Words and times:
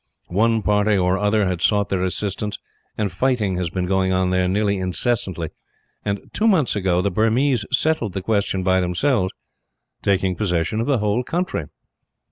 One 0.29 0.63
party 0.63 0.97
or 0.97 1.19
other 1.19 1.45
has 1.45 1.63
sought 1.63 1.89
their 1.89 2.01
assistance, 2.01 2.57
and 2.97 3.11
fighting 3.11 3.57
has 3.57 3.69
been 3.69 3.85
going 3.85 4.11
on 4.11 4.31
there 4.31 4.47
nearly 4.47 4.79
incessantly 4.79 5.49
and, 6.03 6.27
two 6.33 6.47
months 6.47 6.75
ago, 6.75 7.03
the 7.03 7.11
Burmese 7.11 7.67
settled 7.71 8.13
the 8.13 8.23
question 8.23 8.63
by 8.63 8.79
themselves 8.81 9.31
taking 10.01 10.35
possession 10.35 10.79
of 10.79 10.87
the 10.87 10.97
whole 10.97 11.21
country. 11.23 11.65